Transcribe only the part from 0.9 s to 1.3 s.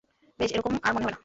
মনে হবে না!